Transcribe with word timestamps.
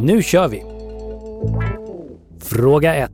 Nu 0.00 0.22
kör 0.22 0.48
vi! 0.48 0.62
Fråga 2.40 2.94
1. 2.94 3.12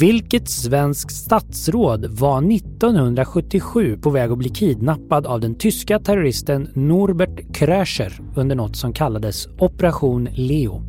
Vilket 0.00 0.48
svenskt 0.48 1.14
statsråd 1.14 2.06
var 2.06 2.52
1977 2.52 3.98
på 4.02 4.10
väg 4.10 4.30
att 4.30 4.38
bli 4.38 4.48
kidnappad 4.48 5.26
av 5.26 5.40
den 5.40 5.54
tyska 5.54 5.98
terroristen 5.98 6.68
Norbert 6.74 7.54
Kröcher 7.54 8.20
under 8.36 8.56
något 8.56 8.76
som 8.76 8.92
kallades 8.92 9.48
Operation 9.58 10.28
Leo? 10.32 10.82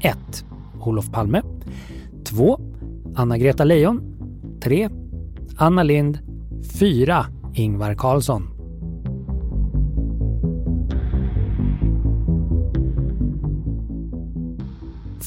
1. 0.00 0.16
Olof 0.80 1.10
Palme 1.12 1.42
2. 2.24 2.60
Anna-Greta 3.14 3.64
Leijon 3.64 4.00
3. 4.62 4.88
Anna 5.56 5.82
Lind 5.82 6.18
4. 6.78 7.26
Ingvar 7.54 7.94
Carlsson 7.94 8.53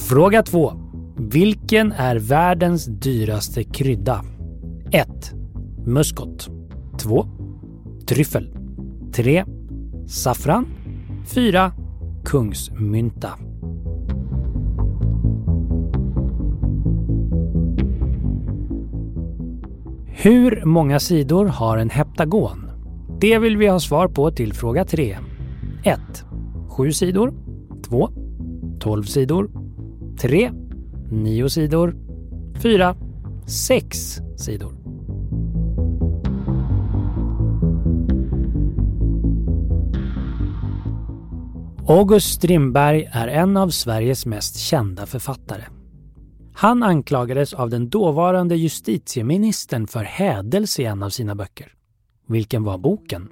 Fråga 0.09 0.43
2. 0.43 0.73
Vilken 1.17 1.91
är 1.91 2.15
världens 2.15 2.85
dyraste 2.85 3.63
krydda? 3.63 4.21
1. 4.91 5.07
Muskot 5.85 6.49
2. 6.99 7.25
Tryffel 8.07 8.57
3. 9.13 9.45
Saffran 10.07 10.65
4. 11.25 11.71
Kungsmynta 12.25 13.29
Hur 20.05 20.65
många 20.65 20.99
sidor 20.99 21.45
har 21.45 21.77
en 21.77 21.89
heptagon? 21.89 22.71
Det 23.19 23.39
vill 23.39 23.57
vi 23.57 23.67
ha 23.67 23.79
svar 23.79 24.07
på 24.07 24.31
till 24.31 24.53
fråga 24.53 24.85
3. 24.85 25.17
1. 25.83 25.99
7 26.69 26.91
sidor 26.91 27.33
2. 27.89 28.09
12 28.79 29.03
sidor 29.03 29.56
3. 30.17 30.51
9 31.11 31.49
sidor 31.49 31.95
4. 32.61 32.95
6 33.47 34.19
sidor. 34.37 34.73
August 41.89 42.33
Strindberg 42.33 43.09
är 43.11 43.27
en 43.27 43.57
av 43.57 43.69
Sveriges 43.69 44.25
mest 44.25 44.57
kända 44.57 45.05
författare. 45.05 45.63
Han 46.53 46.83
anklagades 46.83 47.53
av 47.53 47.69
den 47.69 47.89
dåvarande 47.89 48.55
justitieministern 48.55 49.87
för 49.87 50.03
hädelse 50.03 50.81
i 50.81 50.85
en 50.85 51.03
av 51.03 51.09
sina 51.09 51.35
böcker. 51.35 51.73
Vilken 52.27 52.63
var 52.63 52.77
boken? 52.77 53.29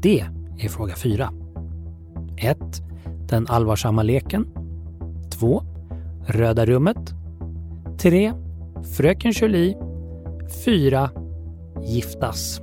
Det 0.00 0.20
är 0.58 0.68
fråga 0.68 0.94
4. 0.94 1.32
1. 2.38 2.58
Den 3.28 3.46
allvarsamma 3.46 4.02
leken. 4.02 4.46
2. 5.30 5.71
Röda 6.26 6.66
rummet. 6.66 7.14
3. 7.98 8.32
Fröken 8.96 9.30
Julie. 9.30 9.76
4. 10.64 11.10
Giftas. 11.82 12.60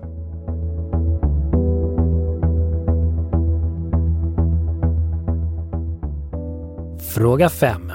Fråga 6.99 7.49
5. 7.49 7.91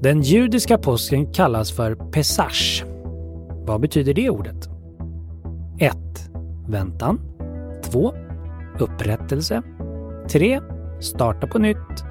Den 0.00 0.22
judiska 0.22 0.78
påsken 0.78 1.32
kallas 1.32 1.72
för 1.72 1.94
Pesach. 1.94 2.84
Vad 3.66 3.80
betyder 3.80 4.14
det 4.14 4.30
ordet? 4.30 4.68
1. 5.78 5.96
Väntan. 6.68 7.20
2. 7.90 8.12
Upprättelse. 8.78 9.62
3. 10.30 10.60
Starta 11.00 11.46
på 11.46 11.58
nytt. 11.58 12.04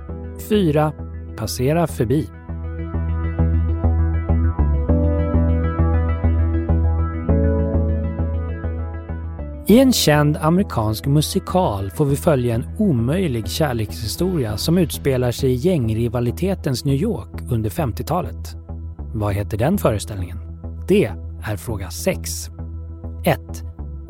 4. 0.50 0.92
Passera 1.38 1.88
förbi. 1.88 2.28
I 9.68 9.80
en 9.80 9.94
känd 9.94 10.38
amerikansk 10.38 11.06
musikal 11.06 11.92
får 11.92 12.06
vi 12.06 12.16
följa 12.16 12.56
en 12.56 12.66
omöjlig 12.78 13.48
kärlekshistoria 13.48 14.58
som 14.58 14.78
utspelar 14.78 15.32
sig 15.32 15.52
i 15.52 15.56
gängrivalitetens 15.56 16.86
New 16.86 16.96
York 16.96 17.52
under 17.52 17.70
50-talet. 17.70 18.56
Vad 19.14 19.34
heter 19.34 19.58
den 19.58 19.78
föreställningen? 19.78 20.38
Det 20.88 21.06
är 21.44 21.58
fråga 21.58 21.92
6. 21.92 22.50
1. 23.26 23.40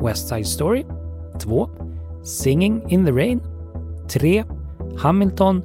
West 0.00 0.28
Side 0.28 0.46
Story 0.46 0.84
2. 1.40 1.70
Singing 2.24 2.90
in 2.90 3.06
the 3.06 3.12
Rain 3.12 3.40
3. 4.08 4.44
Hamilton 4.98 5.62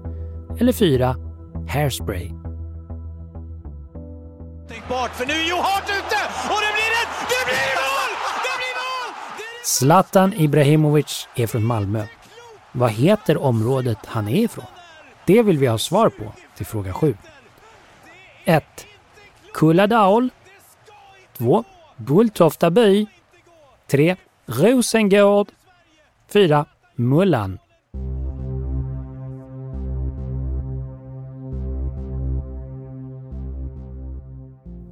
eller 0.59 0.73
4. 0.73 1.15
Hairspray. 1.69 2.31
Tänk 4.69 4.87
bort, 4.89 5.11
för 5.13 5.25
nu 5.25 5.33
är 5.33 5.49
Johart 5.49 5.89
ute! 5.89 6.19
Och 6.49 6.59
det 6.61 6.71
blir 6.77 6.91
ett... 7.01 7.29
Det 7.29 7.45
blir 7.45 7.75
mål! 7.75 8.00
Zlatan 9.63 10.33
Ibrahimovic 10.33 11.27
är 11.35 11.47
från 11.47 11.65
Malmö. 11.65 12.05
Vad 12.71 12.91
heter 12.91 13.37
området 13.37 13.97
han 14.05 14.27
är 14.27 14.43
ifrån? 14.43 14.65
Det 15.25 15.43
vill 15.43 15.57
vi 15.57 15.67
ha 15.67 15.77
svar 15.77 16.09
på 16.09 16.33
till 16.57 16.65
fråga 16.65 16.93
7. 16.93 17.15
1. 18.45 18.63
Kulladal 19.53 20.29
2. 21.37 21.63
Bulltofta 21.97 22.71
by 22.71 23.07
3. 23.87 24.15
Rosengård 24.45 25.47
4. 26.33 26.65
Mullan 26.95 27.59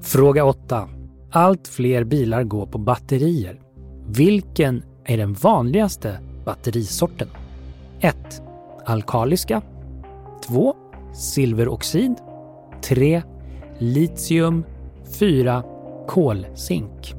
Fråga 0.02 0.46
8. 0.46 0.90
Allt 1.32 1.68
fler 1.68 2.04
bilar 2.04 2.44
går 2.44 2.66
på 2.66 2.78
batterier. 2.78 3.69
Vilken 4.12 4.84
är 5.06 5.18
den 5.18 5.34
vanligaste 5.34 6.20
batterisorten? 6.46 7.28
1. 8.00 8.42
Alkaliska 8.86 9.62
2. 10.48 10.76
Silveroxid 11.14 12.16
3. 12.82 13.22
Litium 13.78 14.64
4. 15.20 15.64
Kolzink 16.08 17.14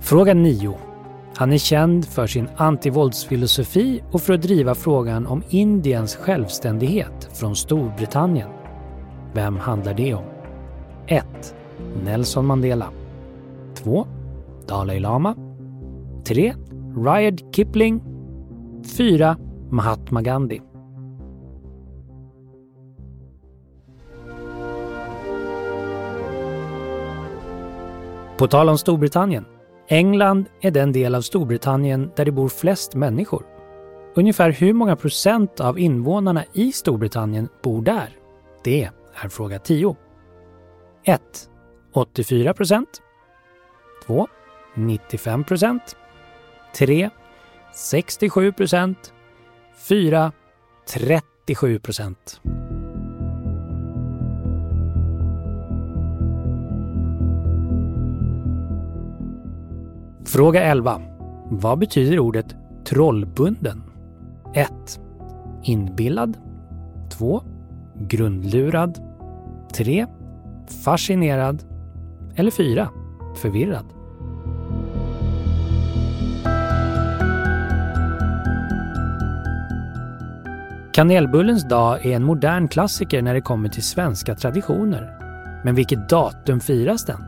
Fråga 0.00 0.34
9. 0.34 0.78
Han 1.36 1.52
är 1.52 1.58
känd 1.58 2.04
för 2.04 2.26
sin 2.26 2.48
antivåldsfilosofi 2.56 4.02
och 4.12 4.22
för 4.22 4.32
att 4.32 4.42
driva 4.42 4.74
frågan 4.74 5.26
om 5.26 5.42
Indiens 5.48 6.16
självständighet 6.16 7.28
från 7.32 7.56
Storbritannien. 7.56 8.61
Vem 9.34 9.56
handlar 9.56 9.94
det 9.94 10.14
om? 10.14 10.24
1. 11.06 11.54
Nelson 12.04 12.46
Mandela 12.46 12.88
2. 13.74 14.06
Dalai 14.66 15.00
Lama 15.00 15.34
3. 16.24 16.54
Ryard 16.96 17.54
Kipling 17.54 18.02
4. 18.96 19.36
Mahatma 19.70 20.22
Gandhi 20.22 20.60
På 28.38 28.46
tal 28.48 28.68
om 28.68 28.78
Storbritannien. 28.78 29.44
England 29.88 30.46
är 30.60 30.70
den 30.70 30.92
del 30.92 31.14
av 31.14 31.20
Storbritannien 31.20 32.10
där 32.16 32.24
det 32.24 32.32
bor 32.32 32.48
flest 32.48 32.94
människor. 32.94 33.42
Ungefär 34.14 34.50
hur 34.50 34.72
många 34.72 34.96
procent 34.96 35.60
av 35.60 35.78
invånarna 35.78 36.44
i 36.52 36.72
Storbritannien 36.72 37.48
bor 37.62 37.82
där? 37.82 38.08
Det 38.64 38.90
är 39.14 39.28
fråga 39.28 39.58
10. 39.58 39.96
1. 41.04 41.20
84 41.92 42.54
procent. 42.54 43.02
2. 44.06 44.28
95 44.74 45.44
procent. 45.44 45.96
3. 46.74 47.10
67 47.74 48.52
procent. 48.52 49.12
4. 49.76 50.32
37 50.86 51.78
procent. 51.78 52.40
Fråga 60.24 60.62
11. 60.62 61.02
Vad 61.50 61.78
betyder 61.78 62.18
ordet 62.18 62.56
trollbunden? 62.84 63.82
1. 64.54 64.70
Inbillad 65.62 66.36
2. 67.10 67.42
Grundlurad 68.08 68.98
3. 69.74 70.06
Fascinerad 70.84 71.64
eller 72.36 72.50
4. 72.50 72.88
Förvirrad. 73.36 73.86
Kanelbullens 80.92 81.68
dag 81.68 82.06
är 82.06 82.16
en 82.16 82.24
modern 82.24 82.68
klassiker 82.68 83.22
när 83.22 83.34
det 83.34 83.40
kommer 83.40 83.68
till 83.68 83.82
svenska 83.82 84.34
traditioner. 84.34 85.18
Men 85.64 85.74
vilket 85.74 86.08
datum 86.08 86.60
firas 86.60 87.04
den? 87.04 87.24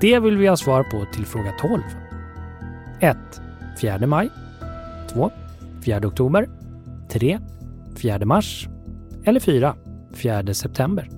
Det 0.00 0.18
vill 0.18 0.36
vi 0.36 0.46
ha 0.46 0.56
svar 0.56 0.82
på 0.82 1.06
till 1.12 1.26
fråga 1.26 1.52
12. 1.60 1.82
1. 3.00 3.16
4 3.80 4.06
maj 4.06 4.30
2. 5.08 5.30
4 5.84 6.06
oktober 6.06 6.48
3. 7.08 7.38
4 7.96 8.24
mars 8.24 8.68
eller 9.24 9.40
4. 9.40 9.74
4 10.18 10.54
september. 10.54 11.08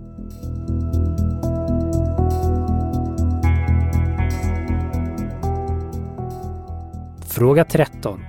Fråga 7.27 7.65
13. 7.65 8.21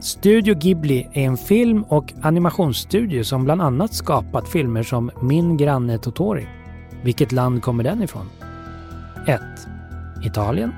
Studio 0.00 0.54
Ghibli 0.54 1.08
är 1.12 1.22
en 1.22 1.36
film 1.36 1.82
och 1.82 2.14
animationsstudio 2.22 3.24
som 3.24 3.44
bland 3.44 3.62
annat 3.62 3.94
skapat 3.94 4.48
filmer 4.48 4.82
som 4.82 5.10
Min 5.22 5.56
granne 5.56 5.98
Totori. 5.98 6.46
Vilket 7.02 7.32
land 7.32 7.62
kommer 7.62 7.84
den 7.84 8.02
ifrån? 8.02 8.26
1. 9.26 9.40
Italien 10.24 10.72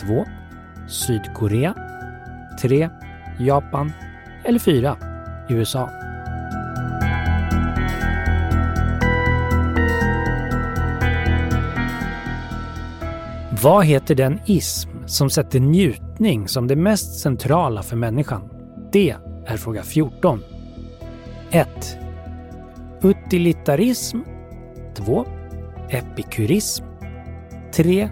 2. 0.00 0.24
Sydkorea 0.88 1.74
3. 2.62 2.88
Japan 3.38 3.92
eller 4.44 4.58
4. 4.58 4.96
USA. 5.48 6.07
Vad 13.62 13.84
heter 13.84 14.14
den 14.14 14.40
ism 14.46 14.90
som 15.06 15.30
sätter 15.30 15.60
njutning 15.60 16.48
som 16.48 16.66
det 16.66 16.76
mest 16.76 17.20
centrala 17.20 17.82
för 17.82 17.96
människan? 17.96 18.48
Det 18.92 19.16
är 19.46 19.56
fråga 19.56 19.82
14. 19.82 20.42
1. 21.50 21.68
Utilitarism 23.02 24.18
2. 24.94 25.26
Epikurism 25.90 26.84
3. 27.72 28.10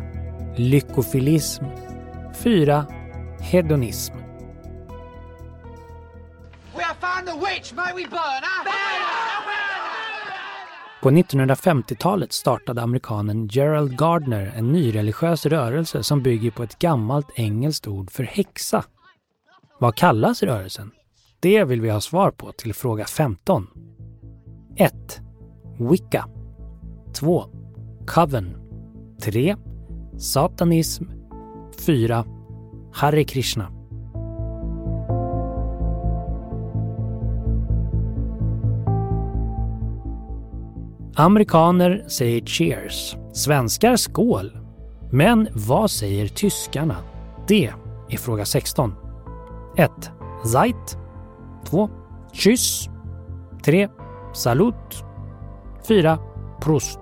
Lyckofilism 0.56 1.64
4. 2.34 2.86
Hedonism 3.40 4.14
We 6.76 6.82
have 6.82 6.96
found 7.00 7.26
the 7.26 7.46
witch! 7.46 7.72
May 7.72 7.92
we 7.94 8.08
burn 8.08 8.42
her? 8.42 9.05
På 11.02 11.10
1950-talet 11.10 12.32
startade 12.32 12.82
amerikanen 12.82 13.48
Gerald 13.48 13.98
Gardner 13.98 14.52
en 14.56 14.72
nyreligiös 14.72 15.46
rörelse 15.46 16.02
som 16.02 16.22
bygger 16.22 16.50
på 16.50 16.62
ett 16.62 16.78
gammalt 16.78 17.26
engelskt 17.34 17.86
ord 17.86 18.10
för 18.10 18.24
häxa. 18.24 18.84
Vad 19.78 19.94
kallas 19.94 20.42
rörelsen? 20.42 20.90
Det 21.40 21.64
vill 21.64 21.80
vi 21.80 21.90
ha 21.90 22.00
svar 22.00 22.30
på 22.30 22.52
till 22.52 22.74
fråga 22.74 23.04
15. 23.04 23.66
1. 24.76 25.20
Wicca 25.90 26.28
2. 27.14 27.44
Coven 28.06 28.56
3. 29.22 29.56
Satanism 30.18 31.04
4. 31.86 32.24
Hare 32.92 33.24
Krishna 33.24 33.75
Amerikaner 41.18 42.04
säger 42.08 42.46
cheers. 42.46 43.16
Svenskar 43.32 43.96
skål. 43.96 44.58
Men 45.12 45.48
vad 45.52 45.90
säger 45.90 46.28
tyskarna? 46.28 46.96
Det 47.48 47.72
är 48.08 48.16
fråga 48.16 48.44
16. 48.44 48.94
1. 49.76 49.90
Zeit 50.52 50.98
2. 51.66 51.90
Tschüss 52.32 52.88
3. 53.64 53.88
Salut 54.34 55.04
4. 55.88 56.18
Prost 56.62 57.00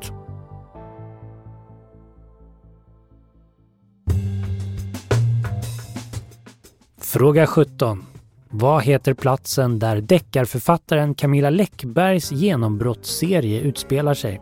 Fråga 6.99 7.47
17. 7.47 8.14
Vad 8.57 8.83
heter 8.83 9.15
platsen 9.15 9.79
där 9.79 10.01
deckarförfattaren 10.01 11.15
Camilla 11.15 11.51
Läckbergs 11.51 12.33
genombrottsserie 12.33 13.61
utspelar 13.61 14.15
sig? 14.15 14.41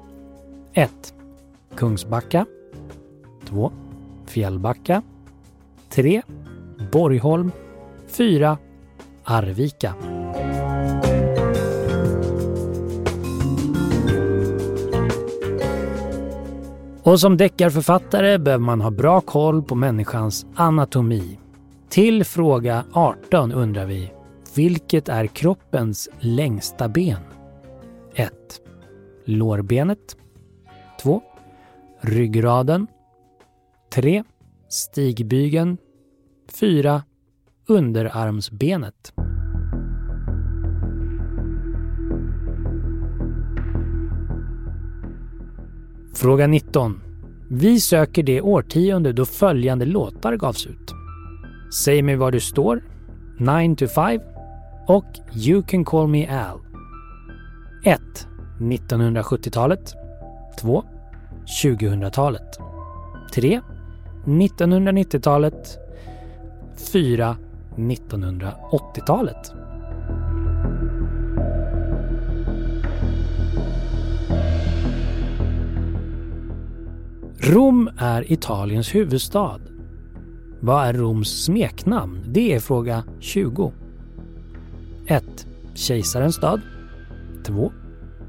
1. 0.73 0.91
Kungsbacka 1.77 2.47
2. 3.45 3.73
Fjällbacka 4.27 5.03
3. 5.89 6.23
Borgholm 6.93 7.53
4. 8.09 8.59
Arvika 9.25 9.95
Och 17.03 17.21
som 17.21 17.37
deckarförfattare 17.37 18.39
behöver 18.39 18.65
man 18.65 18.81
ha 18.81 18.91
bra 18.91 19.21
koll 19.21 19.63
på 19.63 19.75
människans 19.75 20.47
anatomi. 20.55 21.39
Till 21.93 22.25
fråga 22.25 22.85
18 22.93 23.53
undrar 23.53 23.87
vi, 23.87 24.13
vilket 24.57 25.09
är 25.09 25.27
kroppens 25.27 26.09
längsta 26.21 26.89
ben? 26.89 27.21
1. 28.15 28.33
Lårbenet 29.25 30.17
2. 31.03 31.23
Ryggraden 32.01 32.87
3. 33.95 34.25
Stigbygeln 34.69 35.79
4. 36.61 37.03
Underarmsbenet 37.67 39.13
Fråga 46.15 46.47
19. 46.47 47.01
Vi 47.51 47.81
söker 47.81 48.23
det 48.23 48.41
årtionde 48.41 49.13
då 49.13 49.25
följande 49.25 49.85
låtar 49.85 50.37
gavs 50.37 50.67
ut. 50.67 50.92
Säg 51.73 52.03
mig 52.03 52.17
var 52.17 52.31
du 52.31 52.41
står, 52.41 52.83
9 53.39 53.77
to 53.77 53.87
5 53.87 54.21
och 54.87 55.05
You 55.35 55.63
can 55.63 55.85
call 55.85 56.09
me 56.09 56.29
Al. 56.29 56.59
1. 57.85 58.01
1970-talet 58.59 59.95
2. 60.61 60.85
2000-talet 61.63 62.59
3. 63.35 63.61
1990-talet 64.25 65.79
4. 66.93 67.37
1980-talet 67.77 69.53
Rom 77.41 77.91
är 77.99 78.33
Italiens 78.33 78.95
huvudstad. 78.95 79.72
Vad 80.65 80.87
är 80.87 80.93
Roms 80.93 81.45
smeknamn? 81.45 82.25
Det 82.29 82.55
är 82.55 82.61
fråga 82.61 83.05
20. 83.21 83.73
1. 85.07 85.25
Kejsarens 85.75 86.35
stad 86.35 86.61
2. 87.47 87.73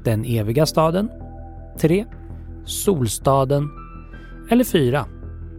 Den 0.04 0.24
eviga 0.24 0.66
staden 0.66 1.10
3. 1.80 2.04
Solstaden 2.64 3.70
eller 4.50 4.64
4. 4.64 5.06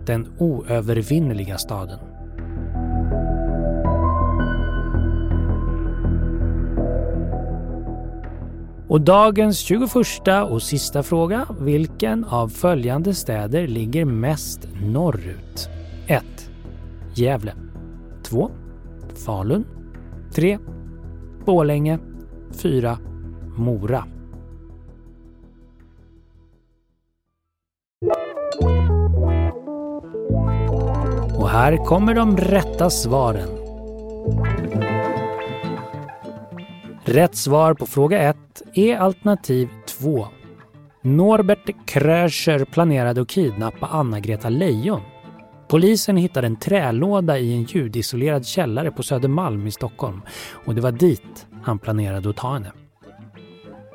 Den 0.05 0.27
oövervinneliga 0.37 1.57
staden. 1.57 1.99
Och 8.87 9.01
dagens 9.01 9.57
21 9.57 9.95
och 10.49 10.61
sista 10.61 11.03
fråga. 11.03 11.45
Vilken 11.59 12.23
av 12.25 12.49
följande 12.49 13.13
städer 13.13 13.67
ligger 13.67 14.05
mest 14.05 14.67
norrut? 14.81 15.69
1. 16.07 16.23
Gävle 17.17 17.53
2. 18.23 18.51
Falun 19.25 19.65
3. 20.33 20.59
Bålänge 21.45 21.99
4. 22.61 22.97
Mora 23.57 24.05
Och 31.37 31.49
här 31.49 31.85
kommer 31.85 32.15
de 32.15 32.37
rätta 32.37 32.89
svaren. 32.89 33.49
Rätt 37.05 37.35
svar 37.35 37.73
på 37.73 37.85
fråga 37.85 38.19
1 38.19 38.37
är 38.73 38.97
alternativ 38.97 39.69
2. 39.87 40.27
Norbert 41.01 41.87
Kröcher 41.87 42.65
planerade 42.65 43.21
att 43.21 43.27
kidnappa 43.27 43.85
Anna-Greta 43.85 44.49
Leijon. 44.49 45.01
Polisen 45.67 46.17
hittade 46.17 46.47
en 46.47 46.55
trälåda 46.55 47.37
i 47.37 47.53
en 47.53 47.63
ljudisolerad 47.63 48.45
källare 48.45 48.91
på 48.91 49.03
Södermalm 49.03 49.67
i 49.67 49.71
Stockholm 49.71 50.21
och 50.65 50.75
det 50.75 50.81
var 50.81 50.91
dit 50.91 51.47
han 51.63 51.79
planerade 51.79 52.29
att 52.29 52.37
ta 52.37 52.53
henne. 52.53 52.71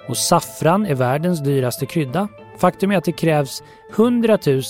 Och 0.09 0.17
saffran 0.17 0.87
är 0.87 0.95
världens 0.95 1.41
dyraste 1.41 1.87
krydda. 1.87 2.29
Faktum 2.59 2.91
är 2.91 2.97
att 2.97 3.05
det 3.05 3.13
krävs 3.13 3.63
100 3.97 4.39
000 4.47 4.63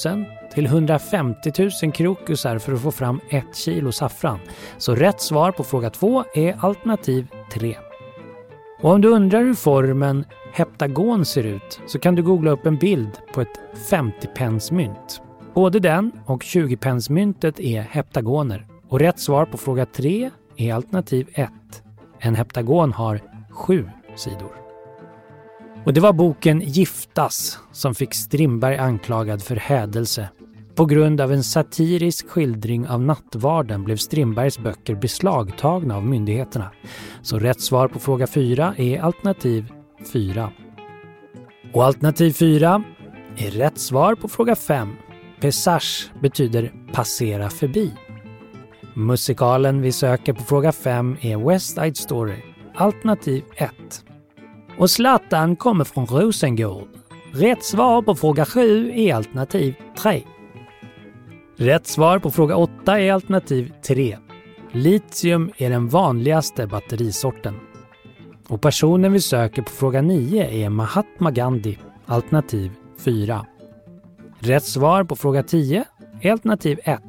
till 0.55 0.67
150 0.67 1.53
000 1.83 1.93
krokusar 1.93 2.59
för 2.59 2.73
att 2.73 2.81
få 2.81 2.91
fram 2.91 3.21
ett 3.29 3.57
kilo 3.57 3.93
saffran. 3.93 4.39
Så 4.79 4.95
rätt 4.95 5.21
svar 5.21 5.53
på 5.53 5.65
fråga 5.65 5.91
två 5.91 6.25
är 6.35 6.57
alternativ 6.61 7.27
3. 7.53 7.77
Och 8.81 8.91
om 8.91 9.01
du 9.01 9.09
undrar 9.09 9.41
hur 9.41 9.55
formen 9.55 10.25
heptagon 10.53 11.25
ser 11.25 11.45
ut 11.45 11.81
så 11.87 11.99
kan 11.99 12.15
du 12.15 12.23
googla 12.23 12.51
upp 12.51 12.67
en 12.67 12.77
bild 12.77 13.19
på 13.35 13.41
ett 13.41 13.61
50-pensmynt. 13.91 15.30
Både 15.55 15.81
den 15.81 16.13
och 16.27 16.43
20-pensmyntet 16.43 17.61
är 17.61 17.83
heptagoner 17.83 18.67
och 18.89 19.01
rätt 19.01 19.21
svar 19.21 19.47
på 19.47 19.57
fråga 19.57 19.87
3 19.87 20.31
är 20.57 20.75
alternativ 20.75 21.29
1. 21.33 21.51
En 22.19 22.35
heptagon 22.35 22.93
har 22.93 23.21
sju 23.51 23.91
sidor. 24.17 24.53
Och 25.85 25.95
det 25.95 26.01
var 26.01 26.13
boken 26.13 26.61
Giftas 26.61 27.59
som 27.73 27.95
fick 27.95 28.15
Strindberg 28.15 28.77
anklagad 28.77 29.43
för 29.43 29.57
hädelse. 29.57 30.29
På 30.75 30.87
grund 30.87 31.21
av 31.21 31.33
en 31.33 31.45
satirisk 31.45 32.29
skildring 32.29 32.89
av 32.89 33.01
nattvarden 33.03 33.85
blev 33.85 33.97
Strindbergs 33.97 34.59
böcker 34.59 34.95
beslagtagna 34.95 35.97
av 35.97 36.07
myndigheterna. 36.07 36.71
Så 37.23 37.39
rätt 37.39 37.61
svar 37.61 37.89
på 37.89 37.99
fråga 37.99 38.27
4 38.27 38.75
är 38.77 39.01
alternativ 39.01 39.73
4. 40.13 40.51
Och 41.73 41.85
alternativ 41.85 42.33
4 42.33 42.83
är 43.37 43.51
rätt 43.51 43.79
svar 43.79 44.15
på 44.15 44.29
fråga 44.29 44.57
5. 44.57 44.89
Passage 45.41 46.11
betyder 46.21 46.73
passera 46.93 47.51
förbi. 47.51 47.93
Musikalen 48.95 49.83
vi 49.83 49.93
söker 49.93 50.33
på 50.33 50.43
fråga 50.43 50.73
5 50.73 51.17
är 51.21 51.49
West 51.49 51.75
Side 51.75 51.97
Story, 51.97 52.37
alternativ 52.75 53.45
1. 53.57 53.71
Och 54.79 54.91
Zlatan 54.91 55.57
kommer 55.57 55.85
från 55.85 56.07
Rosengård. 56.07 56.89
Rätt 57.33 57.65
svar 57.65 58.03
på 58.03 58.15
fråga 58.15 58.45
7 58.45 58.93
är 58.95 59.15
alternativ 59.15 59.75
3. 59.99 60.23
Rätt 61.57 61.87
svar 61.87 62.19
på 62.19 62.31
fråga 62.31 62.57
8 62.57 63.01
är 63.01 63.13
alternativ 63.13 63.73
3. 63.87 64.19
Litium 64.73 65.51
är 65.57 65.71
den 65.71 65.89
vanligaste 65.89 66.67
batterisorten. 66.67 67.55
Och 68.49 68.61
personen 68.61 69.13
vi 69.13 69.21
söker 69.21 69.63
på 69.63 69.71
fråga 69.71 70.03
9 70.03 70.65
är 70.65 70.69
Mahatma 70.69 71.31
Gandhi, 71.31 71.79
alternativ 72.07 72.73
4. 73.05 73.47
Rätt 74.43 74.65
svar 74.65 75.05
på 75.05 75.17
fråga 75.17 75.43
10 75.43 75.85
är 76.21 76.33
alternativ 76.33 76.81
1. 76.85 77.01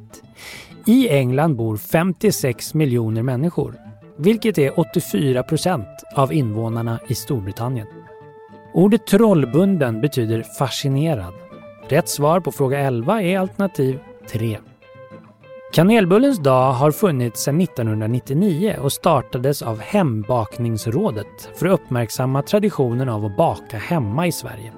I 0.86 1.08
England 1.08 1.56
bor 1.56 1.76
56 1.76 2.74
miljoner 2.74 3.22
människor, 3.22 3.74
vilket 4.16 4.58
är 4.58 4.80
84 4.80 5.42
procent 5.42 5.86
av 6.14 6.32
invånarna 6.32 7.00
i 7.08 7.14
Storbritannien. 7.14 7.86
Ordet 8.74 9.06
trollbunden 9.06 10.00
betyder 10.00 10.42
fascinerad. 10.58 11.34
Rätt 11.88 12.08
svar 12.08 12.40
på 12.40 12.52
fråga 12.52 12.78
11 12.78 13.22
är 13.22 13.38
alternativ 13.38 13.98
3. 14.30 14.58
Kanelbullens 15.72 16.38
dag 16.38 16.72
har 16.72 16.90
funnits 16.90 17.42
sedan 17.42 17.60
1999 17.60 18.76
och 18.80 18.92
startades 18.92 19.62
av 19.62 19.80
Hembakningsrådet 19.80 21.50
för 21.56 21.66
att 21.66 21.80
uppmärksamma 21.80 22.42
traditionen 22.42 23.08
av 23.08 23.24
att 23.24 23.36
baka 23.36 23.78
hemma 23.78 24.26
i 24.26 24.32
Sverige. 24.32 24.72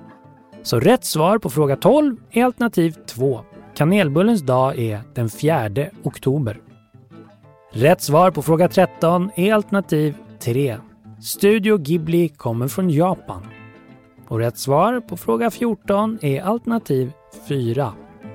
Så 0.65 0.81
rätt 0.81 1.05
svar 1.05 1.39
på 1.39 1.51
fråga 1.51 1.77
12 1.77 2.17
är 2.31 2.45
alternativ 2.45 2.97
2. 3.07 3.41
Kanelbullens 3.75 4.43
dag 4.43 4.79
är 4.79 5.01
den 5.15 5.31
4 5.31 5.71
oktober. 6.03 6.61
Rätt 7.73 8.03
svar 8.03 8.31
på 8.31 8.43
fråga 8.43 8.69
13 8.69 9.31
är 9.37 9.55
alternativ 9.55 10.17
3. 10.41 10.77
Studio 11.21 11.79
Ghibli 11.79 12.29
kommer 12.29 12.69
från 12.69 12.91
Japan. 12.91 13.47
Och 14.29 14.39
rätt 14.39 14.59
svar 14.59 15.01
på 15.01 15.17
fråga 15.17 15.51
14 15.51 16.19
är 16.23 16.43
alternativ 16.43 17.13
4. 17.49 17.93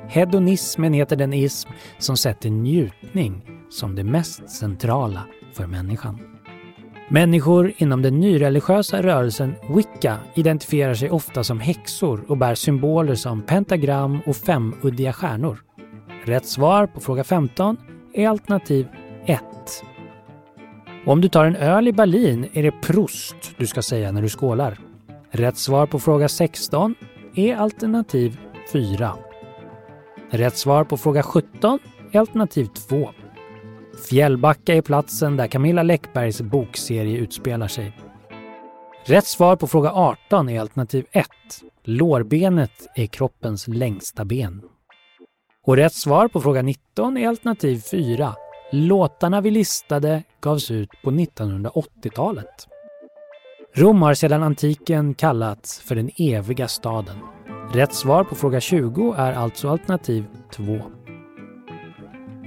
Hedonismen 0.07 0.93
heter 0.93 1.15
den 1.15 1.33
ism 1.33 1.69
som 1.97 2.17
sätter 2.17 2.49
njutning 2.49 3.41
som 3.69 3.95
det 3.95 4.03
mest 4.03 4.49
centrala 4.49 5.23
för 5.53 5.67
människan. 5.67 6.38
Människor 7.11 7.73
inom 7.77 8.01
den 8.01 8.19
nyreligiösa 8.19 9.01
rörelsen 9.01 9.55
Wicca 9.75 10.17
identifierar 10.35 10.93
sig 10.93 11.09
ofta 11.09 11.43
som 11.43 11.59
häxor 11.59 12.25
och 12.27 12.37
bär 12.37 12.55
symboler 12.55 13.15
som 13.15 13.41
pentagram 13.41 14.19
och 14.25 14.35
femuddiga 14.35 15.13
stjärnor. 15.13 15.63
Rätt 16.25 16.45
svar 16.45 16.87
på 16.87 16.99
fråga 16.99 17.23
15 17.23 17.77
är 18.13 18.27
alternativ 18.27 18.87
1. 19.25 19.41
Om 21.05 21.21
du 21.21 21.29
tar 21.29 21.45
en 21.45 21.55
öl 21.55 21.87
i 21.87 21.93
Berlin 21.93 22.49
är 22.53 22.63
det 22.63 22.71
Prost 22.71 23.35
du 23.57 23.67
ska 23.67 23.81
säga 23.81 24.11
när 24.11 24.21
du 24.21 24.29
skålar. 24.29 24.77
Rätt 25.31 25.57
svar 25.57 25.85
på 25.85 25.99
fråga 25.99 26.29
16 26.29 26.95
är 27.35 27.55
alternativ 27.55 28.37
4. 28.73 29.13
Rätt 30.31 30.57
svar 30.57 30.83
på 30.83 30.97
fråga 30.97 31.23
17 31.23 31.79
är 32.11 32.19
alternativ 32.19 32.65
2. 32.65 33.09
Fjällbacka 34.07 34.75
är 34.75 34.81
platsen 34.81 35.37
där 35.37 35.47
Camilla 35.47 35.83
Läckbergs 35.83 36.41
bokserie 36.41 37.17
utspelar 37.17 37.67
sig. 37.67 37.97
Rätt 39.05 39.25
svar 39.25 39.55
på 39.55 39.67
fråga 39.67 39.91
18 39.91 40.49
är 40.49 40.59
alternativ 40.59 41.05
1. 41.11 41.27
Lårbenet 41.83 42.87
är 42.95 43.05
kroppens 43.05 43.67
längsta 43.67 44.25
ben. 44.25 44.61
Och 45.65 45.75
rätt 45.75 45.93
svar 45.93 46.27
på 46.27 46.41
fråga 46.41 46.61
19 46.61 47.17
är 47.17 47.27
alternativ 47.27 47.81
4. 47.91 48.35
Låtarna 48.71 49.41
vi 49.41 49.51
listade 49.51 50.23
gavs 50.41 50.71
ut 50.71 50.89
på 51.03 51.11
1980-talet. 51.11 52.67
Rom 53.75 54.01
har 54.01 54.13
sedan 54.13 54.43
antiken 54.43 55.13
kallats 55.13 55.79
för 55.79 55.95
den 55.95 56.09
eviga 56.17 56.67
staden. 56.67 57.17
Rätt 57.73 57.93
svar 57.93 58.23
på 58.23 58.35
fråga 58.35 58.59
20 58.59 59.13
är 59.17 59.33
alltså 59.33 59.69
alternativ 59.69 60.25
2. 60.51 60.81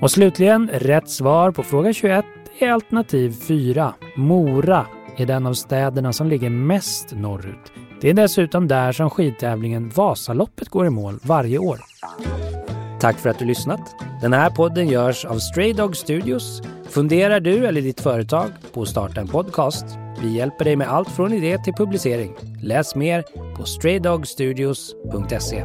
Och 0.02 0.11
slutligen, 0.11 0.71
rätt 0.73 1.11
svar 1.11 1.50
på 1.50 1.62
fråga 1.62 1.92
21 1.92 2.25
är 2.59 2.71
alternativ 2.71 3.35
4. 3.49 3.94
Mora 4.16 4.87
är 5.16 5.26
den 5.26 5.47
av 5.47 5.54
städerna 5.54 6.12
som 6.12 6.28
ligger 6.28 6.50
mest 6.50 7.12
norrut. 7.12 7.73
Det 8.00 8.11
är 8.11 8.14
dessutom 8.14 8.68
där 8.68 8.92
som 8.92 9.11
skidtävlingen 9.11 9.88
Vasaloppet 9.88 10.68
går 10.68 10.87
i 10.87 10.90
mål 10.90 11.18
varje 11.23 11.59
år. 11.59 11.80
Tack 13.00 13.18
för 13.18 13.30
att 13.30 13.38
du 13.38 13.44
lyssnat. 13.44 13.80
Den 14.23 14.32
här 14.32 14.50
podden 14.50 14.88
görs 14.88 15.25
av 15.25 15.38
Stray 15.38 15.73
Dog 15.73 15.97
Studios. 15.97 16.62
Funderar 16.88 17.40
du 17.40 17.66
eller 17.66 17.82
ditt 17.82 18.00
företag 18.00 18.50
på 18.73 18.82
att 18.82 18.88
starta 18.88 19.21
en 19.21 19.28
podcast? 19.28 19.85
Vi 20.23 20.37
hjälper 20.37 20.64
dig 20.64 20.76
med 20.76 20.88
allt 20.88 21.11
från 21.11 21.32
idé 21.32 21.59
till 21.59 21.75
publicering. 21.75 22.35
Läs 22.62 22.94
mer 22.94 23.25
på 23.56 23.64
straydogstudios.se. 23.64 25.64